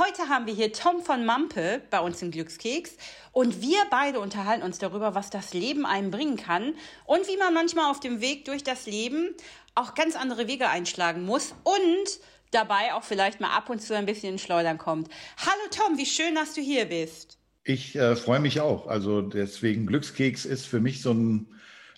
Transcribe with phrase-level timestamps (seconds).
[0.00, 2.96] Heute haben wir hier Tom von Mampe bei uns im Glückskeks
[3.32, 6.72] und wir beide unterhalten uns darüber, was das Leben einem bringen kann
[7.04, 9.34] und wie man manchmal auf dem Weg durch das Leben
[9.74, 14.06] auch ganz andere Wege einschlagen muss und dabei auch vielleicht mal ab und zu ein
[14.06, 15.10] bisschen in Schleudern kommt.
[15.36, 17.36] Hallo Tom, wie schön, dass du hier bist.
[17.64, 18.86] Ich äh, freue mich auch.
[18.86, 21.46] Also deswegen Glückskeks ist für mich so ein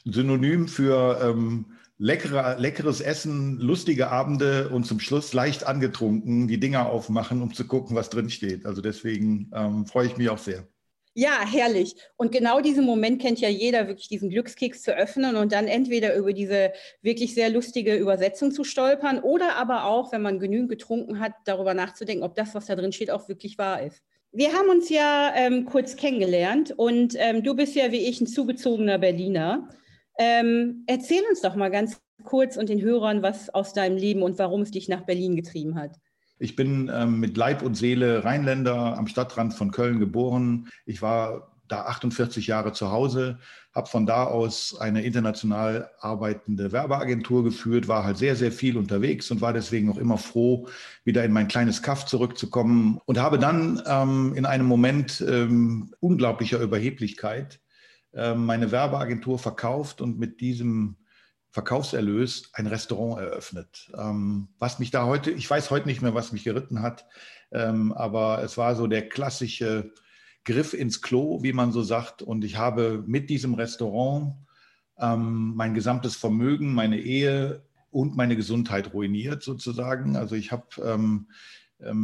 [0.04, 1.66] Synonym für ähm,
[2.02, 7.64] leckere, leckeres Essen, lustige Abende und zum Schluss leicht angetrunken die Dinger aufmachen, um zu
[7.64, 8.66] gucken, was drin steht.
[8.66, 10.66] Also deswegen ähm, freue ich mich auch sehr.
[11.14, 11.94] Ja, herrlich.
[12.16, 16.16] Und genau diesen Moment kennt ja jeder, wirklich diesen Glückskeks zu öffnen und dann entweder
[16.16, 21.20] über diese wirklich sehr lustige Übersetzung zu stolpern oder aber auch, wenn man genügend getrunken
[21.20, 24.02] hat, darüber nachzudenken, ob das, was da drin steht, auch wirklich wahr ist.
[24.32, 28.26] Wir haben uns ja ähm, kurz kennengelernt und ähm, du bist ja wie ich ein
[28.26, 29.68] zugezogener Berliner.
[30.18, 34.38] Ähm, erzähl uns doch mal ganz kurz und den Hörern was aus deinem Leben und
[34.38, 35.96] warum es dich nach Berlin getrieben hat.
[36.38, 40.68] Ich bin ähm, mit Leib und Seele Rheinländer am Stadtrand von Köln geboren.
[40.86, 43.38] Ich war da 48 Jahre zu Hause,
[43.74, 49.30] habe von da aus eine international arbeitende Werbeagentur geführt, war halt sehr, sehr viel unterwegs
[49.30, 50.68] und war deswegen auch immer froh,
[51.04, 56.60] wieder in mein kleines Kaff zurückzukommen und habe dann ähm, in einem Moment ähm, unglaublicher
[56.60, 57.61] Überheblichkeit
[58.14, 60.96] meine Werbeagentur verkauft und mit diesem
[61.52, 63.92] Verkaufserlös ein Restaurant eröffnet.
[63.96, 67.06] Ähm, was mich da heute, ich weiß heute nicht mehr, was mich geritten hat,
[67.52, 69.92] ähm, aber es war so der klassische
[70.44, 72.22] Griff ins Klo, wie man so sagt.
[72.22, 74.34] Und ich habe mit diesem Restaurant
[74.98, 80.16] mein gesamtes Vermögen, meine Ehe und meine Gesundheit ruiniert sozusagen.
[80.16, 81.26] Also ich habe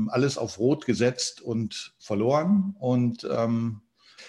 [0.08, 3.82] alles auf Rot gesetzt und verloren und ähm,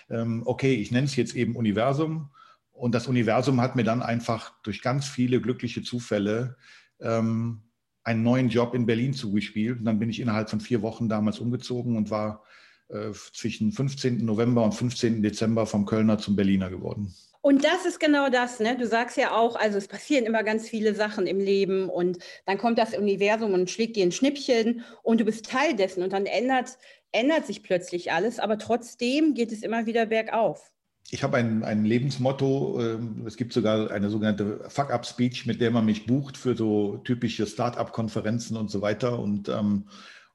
[0.09, 2.31] okay, ich nenne es jetzt eben Universum.
[2.71, 6.55] Und das Universum hat mir dann einfach durch ganz viele glückliche Zufälle
[7.02, 7.61] ähm,
[8.03, 9.80] einen neuen Job in Berlin zugespielt.
[9.80, 12.43] Und dann bin ich innerhalb von vier Wochen damals umgezogen und war
[12.87, 14.25] äh, zwischen 15.
[14.25, 15.21] November und 15.
[15.21, 17.14] Dezember vom Kölner zum Berliner geworden.
[17.41, 18.77] Und das ist genau das, ne?
[18.77, 22.58] Du sagst ja auch, also es passieren immer ganz viele Sachen im Leben und dann
[22.58, 26.26] kommt das Universum und schlägt dir ein Schnippchen und du bist Teil dessen und dann
[26.26, 26.77] ändert
[27.11, 30.71] ändert sich plötzlich alles, aber trotzdem geht es immer wieder bergauf.
[31.11, 35.86] Ich habe ein, ein Lebensmotto, ähm, es gibt sogar eine sogenannte Fuck-Up-Speech, mit der man
[35.86, 39.17] mich bucht für so typische Start-up-Konferenzen und so weiter.
[39.17, 39.87] Und, ähm,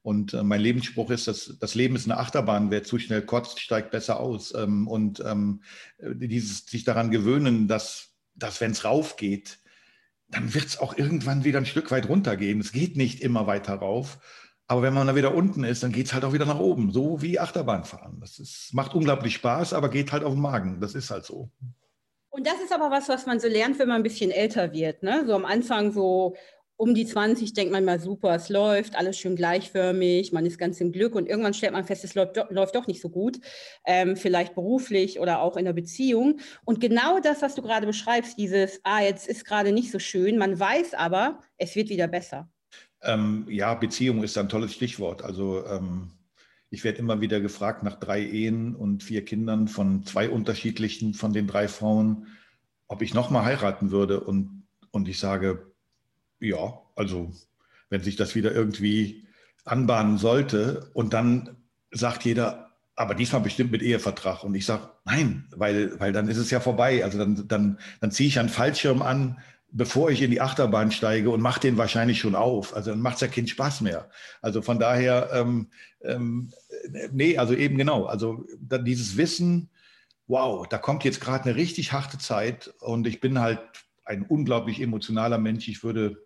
[0.02, 3.60] und äh, mein Lebensspruch ist, dass das Leben ist eine Achterbahn, wer zu schnell kotzt,
[3.60, 4.52] steigt besser aus.
[4.54, 5.22] Ähm, und
[6.00, 9.60] dieses sich daran gewöhnen, dass, dass wenn es rauf geht,
[10.28, 12.60] dann wird es auch irgendwann wieder ein Stück weit runtergehen.
[12.60, 14.18] Es geht nicht immer weiter rauf.
[14.66, 16.90] Aber wenn man da wieder unten ist, dann geht es halt auch wieder nach oben,
[16.90, 18.18] so wie Achterbahnfahren.
[18.20, 20.80] Das ist, macht unglaublich Spaß, aber geht halt auf den Magen.
[20.80, 21.50] Das ist halt so.
[22.30, 25.02] Und das ist aber was, was man so lernt, wenn man ein bisschen älter wird.
[25.02, 25.24] Ne?
[25.26, 26.34] So am Anfang so
[26.76, 30.80] um die 20 denkt man mal super, es läuft, alles schön gleichförmig, man ist ganz
[30.80, 33.38] im Glück und irgendwann stellt man fest, es läuft, läuft doch nicht so gut,
[33.86, 36.40] ähm, vielleicht beruflich oder auch in der Beziehung.
[36.64, 40.36] Und genau das, was du gerade beschreibst, dieses, ah, jetzt ist gerade nicht so schön,
[40.36, 42.48] man weiß aber, es wird wieder besser.
[43.04, 45.22] Ähm, ja, Beziehung ist ein tolles Stichwort.
[45.22, 46.10] Also ähm,
[46.70, 51.32] ich werde immer wieder gefragt nach drei Ehen und vier Kindern von zwei unterschiedlichen, von
[51.32, 52.26] den drei Frauen,
[52.88, 54.20] ob ich nochmal heiraten würde.
[54.20, 55.72] Und, und ich sage,
[56.40, 57.32] ja, also
[57.90, 59.26] wenn sich das wieder irgendwie
[59.64, 60.90] anbahnen sollte.
[60.94, 61.56] Und dann
[61.90, 64.44] sagt jeder, aber diesmal bestimmt mit Ehevertrag.
[64.44, 67.04] Und ich sage, nein, weil, weil dann ist es ja vorbei.
[67.04, 69.38] Also dann, dann, dann ziehe ich einen Fallschirm an,
[69.76, 72.76] bevor ich in die Achterbahn steige und mache den wahrscheinlich schon auf.
[72.76, 74.08] Also dann macht es ja keinen Spaß mehr.
[74.40, 75.68] Also von daher, ähm,
[76.02, 76.52] ähm,
[77.10, 78.04] nee, also eben genau.
[78.04, 79.70] Also dieses Wissen,
[80.28, 83.60] wow, da kommt jetzt gerade eine richtig harte Zeit und ich bin halt
[84.04, 85.66] ein unglaublich emotionaler Mensch.
[85.66, 86.24] Ich würde,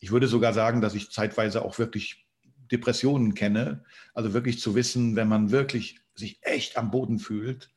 [0.00, 2.26] ich würde sogar sagen, dass ich zeitweise auch wirklich
[2.70, 3.84] Depressionen kenne.
[4.12, 7.70] Also wirklich zu wissen, wenn man wirklich sich echt am Boden fühlt,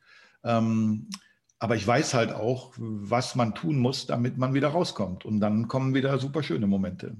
[0.44, 1.08] ähm,
[1.58, 5.24] aber ich weiß halt auch, was man tun muss, damit man wieder rauskommt.
[5.24, 7.16] Und dann kommen wieder super schöne Momente.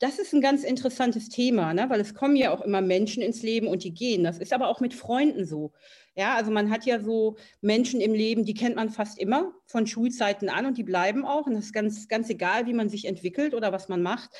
[0.00, 1.88] Das ist ein ganz interessantes Thema, ne?
[1.88, 4.24] weil es kommen ja auch immer Menschen ins Leben und die gehen.
[4.24, 5.72] Das ist aber auch mit Freunden so.
[6.16, 9.86] Ja, also man hat ja so Menschen im Leben, die kennt man fast immer von
[9.86, 11.46] Schulzeiten an und die bleiben auch.
[11.46, 14.30] Und das ist ganz, ganz egal, wie man sich entwickelt oder was man macht.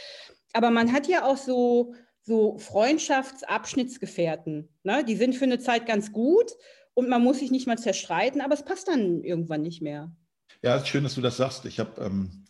[0.52, 4.68] Aber man hat ja auch so, so Freundschaftsabschnittsgefährten.
[4.82, 5.04] Ne?
[5.04, 6.50] Die sind für eine Zeit ganz gut
[6.94, 10.10] und man muss sich nicht mal zerstreiten, aber es passt dann irgendwann nicht mehr.
[10.62, 11.64] Ja, es ist schön, dass du das sagst.
[11.66, 12.44] Ich habe ähm,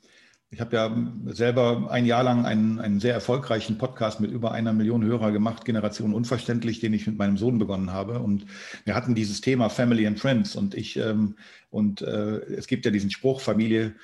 [0.58, 0.94] hab ja
[1.26, 5.64] selber ein Jahr lang einen, einen sehr erfolgreichen Podcast mit über einer Million Hörer gemacht,
[5.64, 8.20] Generation Unverständlich, den ich mit meinem Sohn begonnen habe.
[8.20, 8.46] Und
[8.84, 10.54] wir hatten dieses Thema Family and Friends.
[10.54, 11.36] Und ich, ähm,
[11.70, 13.94] und äh, es gibt ja diesen Spruch, Familie,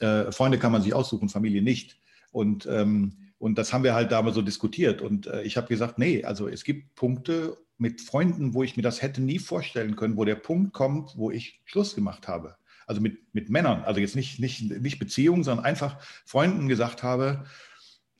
[0.00, 2.00] äh, Freunde kann man sich aussuchen, Familie nicht.
[2.32, 5.00] Und ähm, Und das haben wir halt damals so diskutiert.
[5.00, 8.82] Und äh, ich habe gesagt, nee, also es gibt Punkte mit Freunden, wo ich mir
[8.82, 12.56] das hätte nie vorstellen können, wo der Punkt kommt, wo ich Schluss gemacht habe.
[12.86, 17.44] Also mit, mit Männern, also jetzt nicht, nicht, nicht Beziehungen, sondern einfach Freunden gesagt habe,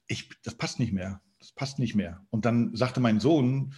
[0.07, 2.25] ich, das passt nicht mehr, das passt nicht mehr.
[2.31, 3.75] Und dann sagte mein Sohn,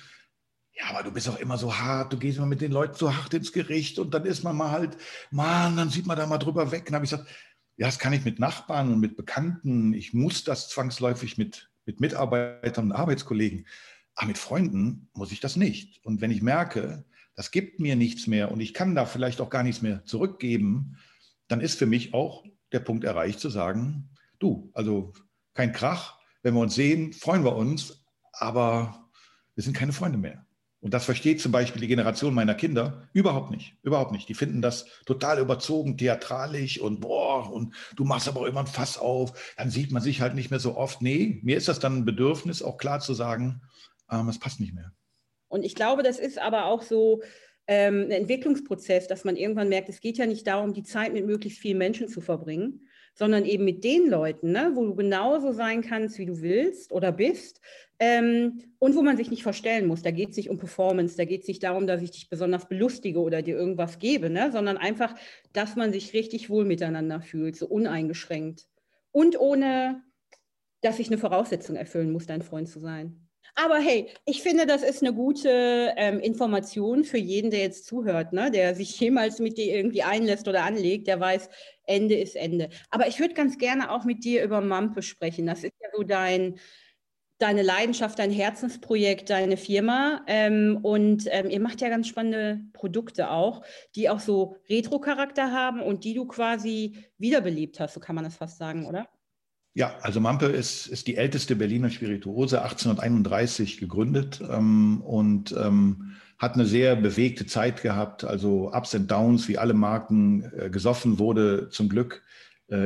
[0.75, 3.15] ja, aber du bist auch immer so hart, du gehst immer mit den Leuten so
[3.15, 4.97] hart ins Gericht und dann ist man mal halt,
[5.31, 6.89] Mann, dann sieht man da mal drüber weg.
[6.89, 7.29] Und habe ich gesagt,
[7.77, 9.93] ja, das kann ich mit Nachbarn und mit Bekannten.
[9.95, 13.67] Ich muss das zwangsläufig mit, mit Mitarbeitern und Arbeitskollegen.
[14.15, 16.05] Aber mit Freunden muss ich das nicht.
[16.05, 17.05] Und wenn ich merke,
[17.35, 20.99] das gibt mir nichts mehr und ich kann da vielleicht auch gar nichts mehr zurückgeben,
[21.49, 25.13] dann ist für mich auch der Punkt erreicht zu sagen, du, also
[25.55, 29.11] kein Krach, wenn wir uns sehen, freuen wir uns, aber
[29.55, 30.47] wir sind keine Freunde mehr.
[30.81, 33.77] Und das versteht zum Beispiel die Generation meiner Kinder überhaupt nicht.
[33.83, 34.29] Überhaupt nicht.
[34.29, 38.99] Die finden das total überzogen, theatralisch und boah, und du machst aber immer ein Fass
[38.99, 41.01] auf, dann sieht man sich halt nicht mehr so oft.
[41.01, 43.63] Nee, mir ist das dann ein Bedürfnis, auch klar zu sagen,
[44.13, 44.93] ähm, es passt nicht mehr.
[45.49, 47.23] Und ich glaube, das ist aber auch so
[47.67, 51.27] ähm, ein Entwicklungsprozess, dass man irgendwann merkt, es geht ja nicht darum, die Zeit mit
[51.27, 55.83] möglichst vielen Menschen zu verbringen, sondern eben mit den Leuten, ne, wo du genauso sein
[55.83, 57.61] kannst, wie du willst oder bist
[57.99, 60.03] ähm, und wo man sich nicht verstellen muss.
[60.03, 62.69] Da geht es nicht um Performance, da geht es nicht darum, dass ich dich besonders
[62.69, 65.15] belustige oder dir irgendwas gebe, ne, sondern einfach,
[65.53, 68.67] dass man sich richtig wohl miteinander fühlt, so uneingeschränkt
[69.13, 70.03] und ohne,
[70.81, 73.29] dass ich eine Voraussetzung erfüllen muss, dein Freund zu sein.
[73.55, 78.33] Aber hey, ich finde, das ist eine gute ähm, Information für jeden, der jetzt zuhört,
[78.33, 78.51] ne?
[78.51, 81.51] der sich jemals mit dir irgendwie einlässt oder anlegt, der weiß,
[81.85, 82.71] Ende ist Ende.
[82.91, 85.47] Aber ich würde ganz gerne auch mit dir über Mampe sprechen.
[85.47, 86.59] Das ist ja so dein,
[87.39, 90.23] deine Leidenschaft, dein Herzensprojekt, deine Firma.
[90.29, 93.63] Ähm, und ähm, ihr macht ja ganz spannende Produkte auch,
[93.97, 98.37] die auch so Retro-Charakter haben und die du quasi wiederbelebt hast, so kann man das
[98.37, 99.09] fast sagen, oder?
[99.75, 106.55] Ja, also Mampe ist, ist die älteste Berliner Spirituose, 1831 gegründet ähm, und ähm, hat
[106.55, 110.45] eine sehr bewegte Zeit gehabt, also Ups and Downs, wie alle Marken.
[110.59, 112.23] Äh, gesoffen wurde zum Glück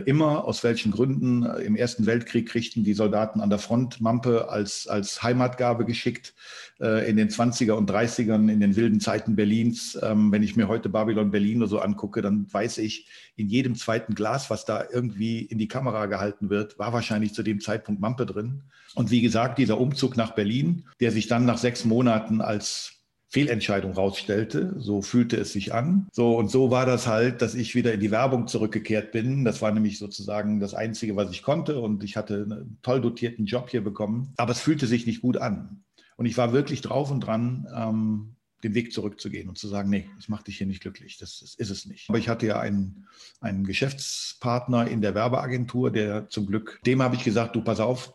[0.06, 1.44] immer, aus welchen Gründen.
[1.44, 6.35] Im Ersten Weltkrieg kriegten die Soldaten an der Front Mampe als, als Heimatgabe geschickt.
[6.79, 9.99] Äh, in den 20er und 30ern, in den wilden Zeiten Berlins.
[10.03, 13.77] Ähm, wenn ich mir heute Babylon Berlin oder so angucke, dann weiß ich, in jedem
[13.77, 18.00] zweiten Glas, was da irgendwie in die Kamera gehalten wird, war wahrscheinlich zu dem Zeitpunkt
[18.00, 18.65] Mampe drin.
[18.94, 22.95] Und wie gesagt, dieser Umzug nach Berlin, der sich dann nach sechs Monaten als
[23.37, 24.75] Fehlentscheidung rausstellte.
[24.79, 26.09] So fühlte es sich an.
[26.11, 29.44] So und so war das halt, dass ich wieder in die Werbung zurückgekehrt bin.
[29.44, 31.79] Das war nämlich sozusagen das Einzige, was ich konnte.
[31.79, 34.33] Und ich hatte einen toll dotierten Job hier bekommen.
[34.38, 35.85] Aber es fühlte sich nicht gut an.
[36.17, 40.09] Und ich war wirklich drauf und dran, ähm, den Weg zurückzugehen und zu sagen, nee,
[40.17, 42.09] das macht dich hier nicht glücklich, das, das, ist es nicht.
[42.09, 43.06] Aber ich hatte ja einen,
[43.41, 48.15] einen Geschäftspartner in der Werbeagentur, der zum Glück, dem habe ich gesagt, du pass auf,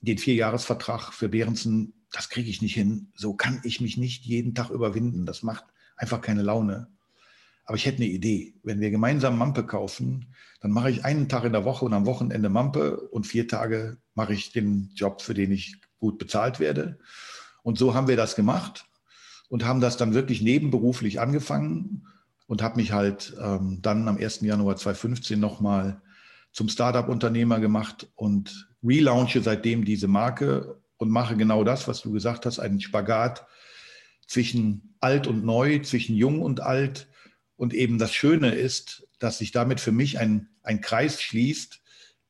[0.00, 3.08] den Vierjahresvertrag für Behrensen das kriege ich nicht hin.
[3.14, 5.26] So kann ich mich nicht jeden Tag überwinden.
[5.26, 5.64] Das macht
[5.96, 6.88] einfach keine Laune.
[7.64, 8.54] Aber ich hätte eine Idee.
[8.62, 12.06] Wenn wir gemeinsam Mampe kaufen, dann mache ich einen Tag in der Woche und am
[12.06, 16.98] Wochenende Mampe und vier Tage mache ich den Job, für den ich gut bezahlt werde.
[17.62, 18.86] Und so haben wir das gemacht
[19.48, 22.06] und haben das dann wirklich nebenberuflich angefangen
[22.46, 24.40] und habe mich halt ähm, dann am 1.
[24.40, 26.02] Januar 2015 nochmal
[26.52, 32.44] zum Startup-Unternehmer gemacht und relaunche seitdem diese Marke und mache genau das, was du gesagt
[32.44, 33.46] hast, einen Spagat
[34.26, 37.08] zwischen alt und neu, zwischen jung und alt.
[37.56, 41.80] Und eben das Schöne ist, dass sich damit für mich ein, ein Kreis schließt.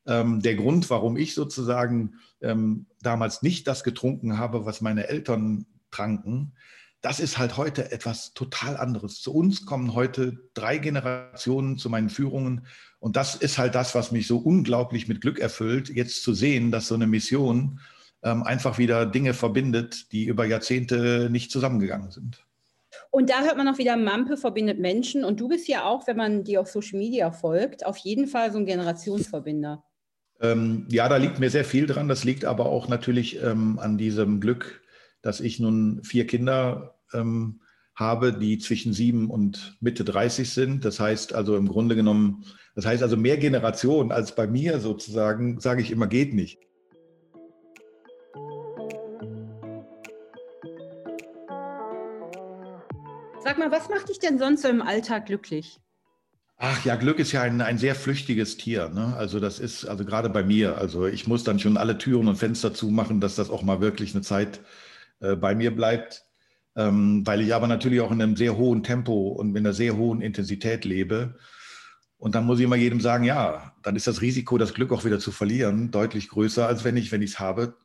[0.07, 5.65] Ähm, der Grund, warum ich sozusagen ähm, damals nicht das getrunken habe, was meine Eltern
[5.91, 6.53] tranken,
[7.01, 9.21] das ist halt heute etwas total anderes.
[9.21, 12.67] Zu uns kommen heute drei Generationen zu meinen Führungen.
[12.99, 16.71] Und das ist halt das, was mich so unglaublich mit Glück erfüllt, jetzt zu sehen,
[16.71, 17.81] dass so eine Mission
[18.23, 22.45] ähm, einfach wieder Dinge verbindet, die über Jahrzehnte nicht zusammengegangen sind.
[23.09, 25.23] Und da hört man auch wieder, Mampe verbindet Menschen.
[25.23, 28.51] Und du bist ja auch, wenn man dir auf Social Media folgt, auf jeden Fall
[28.51, 29.83] so ein Generationsverbinder.
[30.41, 32.07] Ähm, ja, da liegt mir sehr viel dran.
[32.07, 34.81] Das liegt aber auch natürlich ähm, an diesem Glück,
[35.21, 37.61] dass ich nun vier Kinder ähm,
[37.95, 40.85] habe, die zwischen sieben und Mitte 30 sind.
[40.85, 45.59] Das heißt also im Grunde genommen, das heißt also mehr Generationen als bei mir sozusagen,
[45.59, 46.59] sage ich immer, geht nicht.
[53.51, 55.81] Sag mal, was macht dich denn sonst so im Alltag glücklich?
[56.55, 58.87] Ach ja, Glück ist ja ein, ein sehr flüchtiges Tier.
[58.87, 59.13] Ne?
[59.17, 62.37] Also das ist, also gerade bei mir, also ich muss dann schon alle Türen und
[62.37, 64.61] Fenster zumachen, dass das auch mal wirklich eine Zeit
[65.19, 66.23] äh, bei mir bleibt.
[66.77, 69.97] Ähm, weil ich aber natürlich auch in einem sehr hohen Tempo und mit einer sehr
[69.97, 71.37] hohen Intensität lebe.
[72.17, 75.03] Und dann muss ich immer jedem sagen, ja, dann ist das Risiko, das Glück auch
[75.03, 77.75] wieder zu verlieren, deutlich größer, als wenn ich, wenn ich es habe,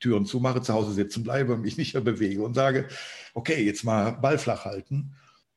[0.00, 2.88] Türen zumache, zu Hause sitzen bleibe, mich nicht mehr bewege und sage,
[3.34, 5.12] okay, jetzt mal Ball flach halten.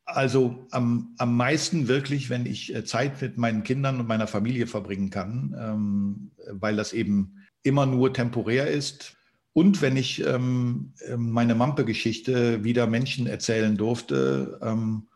[0.05, 4.67] Also am, am meisten wirklich, wenn ich äh, Zeit mit meinen Kindern und meiner Familie
[4.67, 9.15] verbringen kann, ähm, weil das eben immer nur temporär ist.
[9.53, 15.07] Und wenn ich ähm, meine Mampe-Geschichte wieder Menschen erzählen durfte ähm,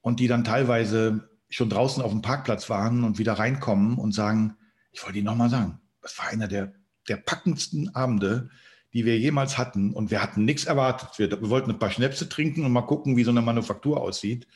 [0.00, 4.56] und die dann teilweise schon draußen auf dem Parkplatz waren und wieder reinkommen und sagen,
[4.92, 6.72] ich wollte Ihnen nochmal sagen, das war einer der,
[7.08, 8.50] der packendsten Abende,
[8.92, 9.92] die wir jemals hatten.
[9.92, 11.18] Und wir hatten nichts erwartet.
[11.18, 14.46] Wir, wir, wollten ein paar Schnäpse trinken und mal gucken, wie so eine Manufaktur aussieht.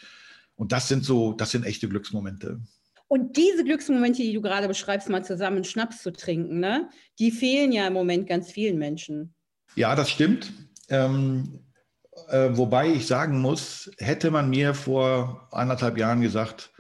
[0.57, 2.61] Und das sind so, das sind echte Glücksmomente.
[3.09, 7.73] Und diese Glücksmomente, die du gerade beschreibst, mal zusammen Schnaps zu trinken, ne, die fehlen
[7.73, 9.35] ja im Moment ganz vielen Menschen.
[9.77, 10.53] Ja, das stimmt.
[10.89, 11.61] Ähm,
[12.29, 16.73] äh, wobei ich sagen muss, hätte man mir vor anderthalb Jahren gesagt,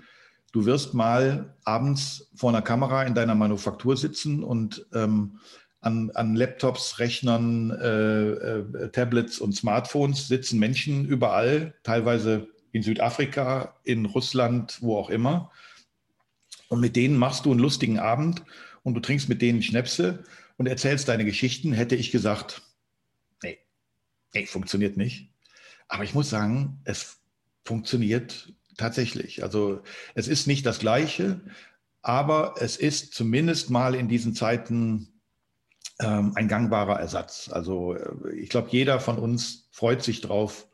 [0.56, 5.38] du wirst mal abends vor einer Kamera in deiner Manufaktur sitzen und ähm,
[5.82, 13.76] an, an, Laptops, Rechnern, äh, äh, Tablets und Smartphones sitzen Menschen überall, teilweise in Südafrika,
[13.84, 15.52] in Russland, wo auch immer.
[16.68, 18.42] Und mit denen machst du einen lustigen Abend
[18.82, 20.24] und du trinkst mit denen Schnäpse
[20.56, 22.62] und erzählst deine Geschichten, hätte ich gesagt,
[23.42, 23.58] nee,
[24.32, 25.34] nee, funktioniert nicht.
[25.86, 27.18] Aber ich muss sagen, es
[27.66, 29.42] funktioniert tatsächlich.
[29.42, 29.82] Also
[30.14, 31.40] es ist nicht das Gleiche,
[32.02, 35.08] aber es ist zumindest mal in diesen Zeiten
[35.98, 37.48] ähm, ein gangbarer Ersatz.
[37.52, 40.68] Also äh, ich glaube, jeder von uns freut sich drauf,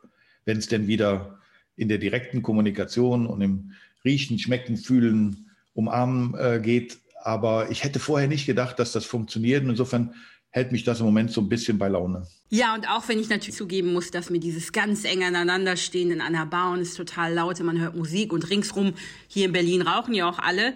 [0.45, 1.39] wenn es denn wieder
[1.75, 3.71] in der direkten Kommunikation und im
[4.05, 6.99] Riechen, Schmecken, Fühlen, Umarmen äh, geht.
[7.23, 9.63] Aber ich hätte vorher nicht gedacht, dass das funktioniert.
[9.63, 10.13] insofern
[10.53, 12.27] hält mich das im Moment so ein bisschen bei Laune.
[12.49, 16.21] Ja, und auch wenn ich natürlich zugeben muss, dass mir dieses ganz eng aneinanderstehen in
[16.21, 18.93] einer Bar und es ist total laut, man hört Musik und ringsrum
[19.27, 20.75] hier in Berlin rauchen ja auch alle.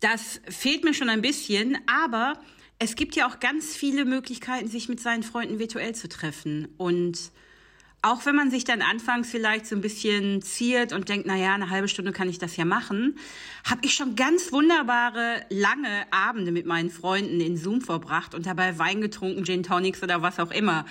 [0.00, 2.34] Das fehlt mir schon ein bisschen, aber
[2.78, 7.32] es gibt ja auch ganz viele Möglichkeiten, sich mit seinen Freunden virtuell zu treffen und
[8.08, 11.54] auch wenn man sich dann anfangs vielleicht so ein bisschen ziert und denkt, na ja,
[11.54, 13.18] eine halbe Stunde kann ich das ja machen,
[13.68, 18.78] habe ich schon ganz wunderbare lange Abende mit meinen Freunden in Zoom verbracht und dabei
[18.78, 20.86] Wein getrunken, Gin Tonics oder was auch immer.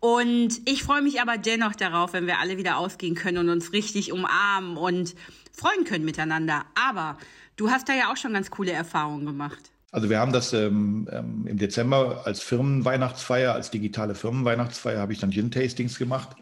[0.00, 3.72] Und ich freue mich aber dennoch darauf, wenn wir alle wieder ausgehen können und uns
[3.72, 5.14] richtig umarmen und
[5.52, 6.66] freuen können miteinander.
[6.74, 7.16] Aber
[7.56, 9.70] du hast da ja auch schon ganz coole Erfahrungen gemacht.
[9.90, 15.18] Also wir haben das ähm, ähm, im Dezember als Firmenweihnachtsfeier, als digitale Firmenweihnachtsfeier, habe ich
[15.18, 16.36] dann Gin-Tastings gemacht.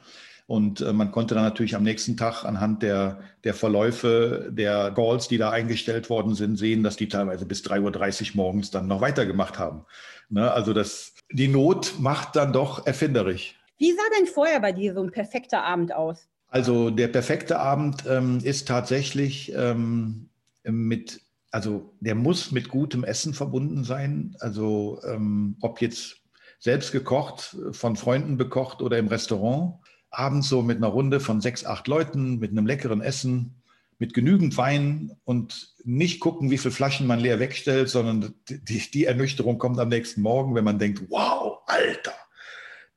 [0.46, 5.28] Und äh, man konnte dann natürlich am nächsten Tag anhand der, der Verläufe der Calls,
[5.28, 9.00] die da eingestellt worden sind, sehen, dass die teilweise bis 3.30 Uhr morgens dann noch
[9.00, 9.84] weitergemacht haben.
[10.28, 10.50] Ne?
[10.50, 13.56] Also das, die Not macht dann doch erfinderisch.
[13.78, 16.28] Wie sah denn vorher bei dir so ein perfekter Abend aus?
[16.48, 20.30] Also der perfekte Abend ähm, ist tatsächlich ähm,
[20.62, 24.36] mit also der muss mit gutem Essen verbunden sein.
[24.40, 26.16] Also ähm, ob jetzt
[26.58, 29.76] selbst gekocht, von Freunden bekocht oder im Restaurant.
[30.10, 33.62] Abends so mit einer Runde von sechs, acht Leuten, mit einem leckeren Essen,
[33.98, 39.04] mit genügend Wein und nicht gucken, wie viele Flaschen man leer wegstellt, sondern die, die
[39.04, 42.14] Ernüchterung kommt am nächsten Morgen, wenn man denkt, wow, Alter,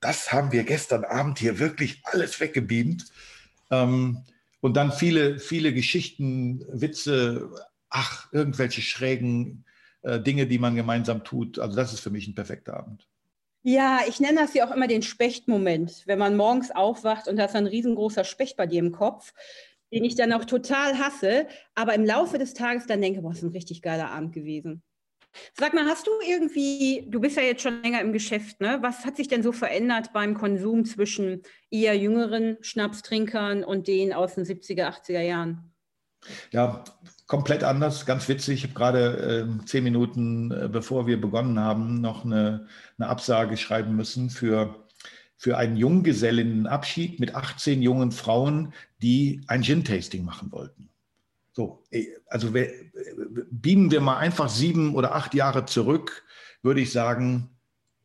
[0.01, 3.05] das haben wir gestern Abend hier wirklich alles weggebeamt.
[3.71, 4.23] Ähm,
[4.61, 7.49] und dann viele, viele Geschichten, Witze,
[7.89, 9.65] ach, irgendwelche schrägen
[10.01, 11.59] äh, Dinge, die man gemeinsam tut.
[11.59, 13.07] Also das ist für mich ein perfekter Abend.
[13.63, 17.45] Ja, ich nenne das ja auch immer den Spechtmoment, wenn man morgens aufwacht und da
[17.45, 19.33] ist ein riesengroßer Specht bei dir im Kopf,
[19.91, 23.43] den ich dann auch total hasse, aber im Laufe des Tages dann denke, boah, ist
[23.43, 24.81] ein richtig geiler Abend gewesen.
[25.53, 28.79] Sag mal, hast du irgendwie, du bist ja jetzt schon länger im Geschäft, ne?
[28.81, 34.35] Was hat sich denn so verändert beim Konsum zwischen eher jüngeren Schnapstrinkern und denen aus
[34.35, 35.73] den 70er, 80er Jahren?
[36.51, 36.83] Ja,
[37.29, 38.55] komplett anders, ganz witzig.
[38.55, 42.65] Ich habe gerade äh, zehn Minuten, äh, bevor wir begonnen haben, noch eine,
[42.97, 44.83] eine Absage schreiben müssen für,
[45.37, 50.89] für einen Junggesellinnenabschied mit 18 jungen Frauen, die ein Gin-Tasting machen wollten.
[51.53, 52.83] So, äh, also wir, äh,
[53.51, 56.23] beamen wir mal einfach sieben oder acht Jahre zurück,
[56.63, 57.51] würde ich sagen,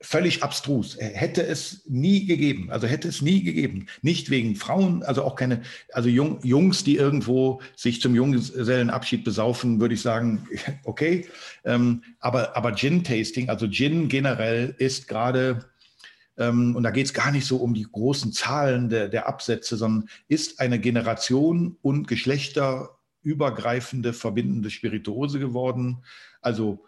[0.05, 0.99] völlig abstrus.
[1.01, 2.71] Hätte es nie gegeben.
[2.71, 3.87] Also hätte es nie gegeben.
[4.03, 9.81] Nicht wegen Frauen, also auch keine, also Jung, Jungs, die irgendwo sich zum Junggesellenabschied besaufen,
[9.81, 10.47] würde ich sagen,
[10.85, 11.27] okay.
[11.65, 15.65] Ähm, aber, aber Gin-Tasting, also Gin generell ist gerade,
[16.37, 19.79] ähm, und da geht es gar nicht so um die großen Zahlen der, der Absätze,
[19.79, 26.05] sondern ist eine Generation und geschlechterübergreifende, verbindende Spirituose geworden.
[26.43, 26.85] Also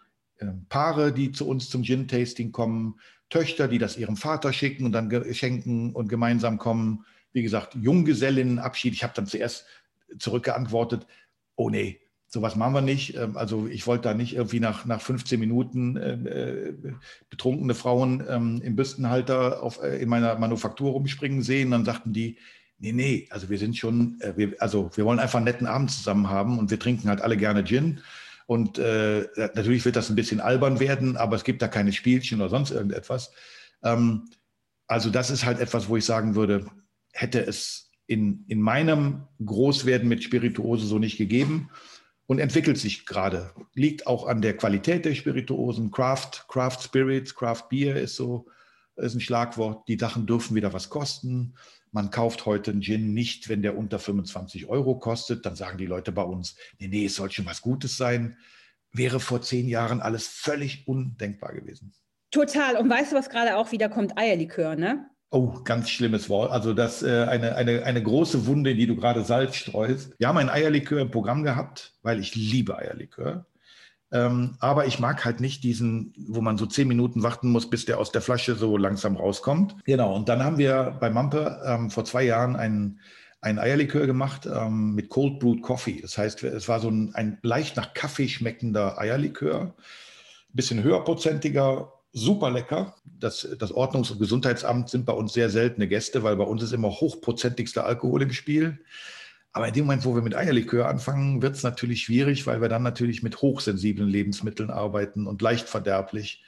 [0.69, 5.11] Paare, die zu uns zum Gin-Tasting kommen, Töchter, die das ihrem Vater schicken und dann
[5.33, 7.05] schenken und gemeinsam kommen.
[7.33, 8.93] Wie gesagt, Junggesellinnenabschied.
[8.93, 9.65] Ich habe dann zuerst
[10.17, 11.05] zurückgeantwortet,
[11.55, 13.15] oh nee, Sowas machen wir nicht.
[13.15, 16.73] Ähm, also ich wollte da nicht irgendwie nach, nach 15 Minuten äh, äh,
[17.29, 21.71] betrunkene Frauen ähm, im Büstenhalter auf, äh, in meiner Manufaktur rumspringen sehen.
[21.71, 22.37] Dann sagten die,
[22.79, 25.91] nee, nee, also wir sind schon, äh, wir, also wir wollen einfach einen netten Abend
[25.91, 28.01] zusammen haben und wir trinken halt alle gerne Gin.
[28.47, 32.41] Und äh, natürlich wird das ein bisschen albern werden, aber es gibt da keine Spielchen
[32.41, 33.31] oder sonst irgendetwas.
[33.83, 34.29] Ähm,
[34.87, 36.65] also das ist halt etwas, wo ich sagen würde,
[37.11, 41.69] hätte es in, in meinem Großwerden mit Spirituose so nicht gegeben
[42.25, 43.51] und entwickelt sich gerade.
[43.73, 45.91] Liegt auch an der Qualität der Spirituosen.
[45.91, 48.47] Craft, Craft Spirits, Craft Beer ist so
[48.97, 49.87] ist ein Schlagwort.
[49.87, 51.53] Die Sachen dürfen wieder was kosten.
[51.97, 55.47] Man kauft heute einen Gin nicht, wenn der unter 25 Euro kostet.
[55.47, 58.37] Dann sagen die Leute bei uns, nee, nee, es soll schon was Gutes sein.
[58.91, 61.95] Wäre vor zehn Jahren alles völlig undenkbar gewesen.
[62.29, 62.77] Total.
[62.77, 64.15] Und weißt du, was gerade auch wieder kommt?
[64.15, 65.09] Eierlikör, ne?
[65.31, 66.51] Oh, ganz schlimmes Wort.
[66.51, 70.13] Also das äh, eine, eine, eine große Wunde, in die du gerade Salz streust.
[70.19, 73.47] Wir haben ein Eierlikör im Programm gehabt, weil ich liebe Eierlikör.
[74.11, 77.85] Ähm, aber ich mag halt nicht diesen, wo man so zehn Minuten warten muss, bis
[77.85, 79.75] der aus der Flasche so langsam rauskommt.
[79.83, 83.01] Genau, und dann haben wir bei Mampe ähm, vor zwei Jahren einen,
[83.41, 85.99] einen Eierlikör gemacht ähm, mit Cold Brewed Coffee.
[86.01, 89.75] Das heißt, es war so ein, ein leicht nach Kaffee schmeckender Eierlikör,
[90.53, 92.95] bisschen höherprozentiger super lecker.
[93.05, 96.73] Das, das Ordnungs- und Gesundheitsamt sind bei uns sehr seltene Gäste, weil bei uns ist
[96.73, 98.79] immer hochprozentigster Alkohol im Spiel.
[99.57, 102.69] Aber in dem Moment, wo wir mit Eierlikör anfangen, wird es natürlich schwierig, weil wir
[102.69, 106.43] dann natürlich mit hochsensiblen Lebensmitteln arbeiten und leicht verderblich.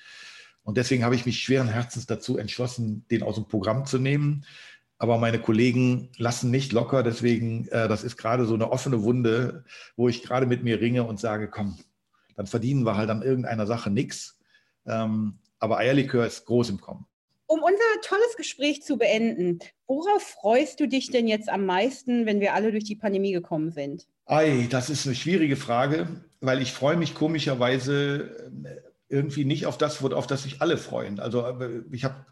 [0.62, 4.46] Und deswegen habe ich mich schweren Herzens dazu entschlossen, den aus dem Programm zu nehmen.
[5.00, 7.02] Aber meine Kollegen lassen nicht locker.
[7.02, 11.04] Deswegen, äh, das ist gerade so eine offene Wunde, wo ich gerade mit mir ringe
[11.04, 11.80] und sage, komm,
[12.36, 14.38] dann verdienen wir halt an irgendeiner Sache nichts.
[14.86, 17.08] Ähm, aber Eierlikör ist groß im Kommen.
[17.52, 22.42] Um unser tolles Gespräch zu beenden, worauf freust du dich denn jetzt am meisten, wenn
[22.42, 24.06] wir alle durch die Pandemie gekommen sind?
[24.28, 29.80] Ei, das ist eine schwierige Frage, weil ich freue mich komischerweise äh, irgendwie nicht auf
[29.80, 31.20] das, auf das sich alle freuen.
[31.20, 32.24] Also äh, ich habe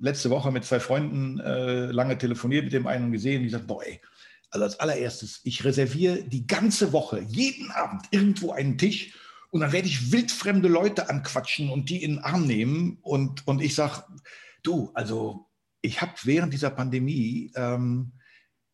[0.00, 3.84] letzte Woche mit zwei Freunden äh, lange telefoniert mit dem einen gesehen, die sagten, boah,
[3.84, 4.00] ey,
[4.48, 9.12] also als allererstes, ich reserviere die ganze Woche, jeden Abend irgendwo einen Tisch
[9.50, 12.98] und dann werde ich wildfremde Leute anquatschen und die in den Arm nehmen.
[13.02, 14.02] Und, und ich sage,
[14.66, 15.46] du, also
[15.80, 18.12] ich habe während dieser Pandemie ähm,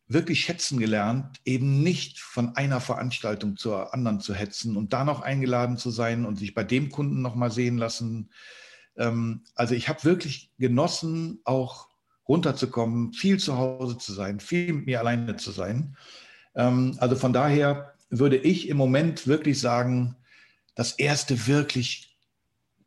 [0.07, 5.21] wirklich schätzen gelernt, eben nicht von einer Veranstaltung zur anderen zu hetzen und da noch
[5.21, 8.31] eingeladen zu sein und sich bei dem Kunden noch mal sehen lassen.
[8.97, 11.89] Ähm, also ich habe wirklich genossen, auch
[12.27, 15.97] runterzukommen, viel zu Hause zu sein, viel mit mir alleine zu sein.
[16.55, 20.15] Ähm, also von daher würde ich im Moment wirklich sagen,
[20.75, 22.12] das erste wirklich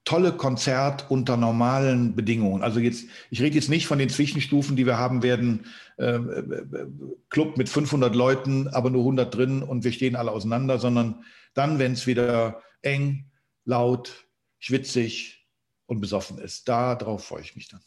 [0.06, 2.62] tolle Konzert unter normalen Bedingungen.
[2.62, 5.66] Also jetzt, ich rede jetzt nicht von den Zwischenstufen, die wir haben werden,
[5.98, 6.86] äh, äh,
[7.28, 11.78] Club mit 500 Leuten, aber nur 100 drin und wir stehen alle auseinander, sondern dann,
[11.80, 13.30] wenn es wieder eng,
[13.64, 14.28] laut,
[14.60, 15.44] schwitzig
[15.86, 16.68] und besoffen ist.
[16.68, 17.80] Darauf freue ich mich dann.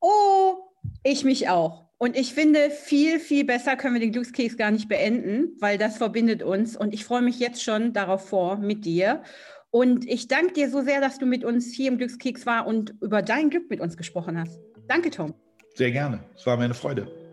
[0.00, 0.56] Oh,
[1.04, 1.84] ich mich auch.
[1.98, 5.98] Und ich finde, viel, viel besser können wir den Glückskeks gar nicht beenden, weil das
[5.98, 6.76] verbindet uns.
[6.76, 9.22] Und ich freue mich jetzt schon darauf vor mit dir.
[9.74, 12.94] Und ich danke dir so sehr, dass du mit uns hier im Glückskeks war und
[13.00, 14.60] über dein Glück mit uns gesprochen hast.
[14.86, 15.34] Danke, Tom.
[15.74, 16.22] Sehr gerne.
[16.36, 17.23] Es war mir eine Freude.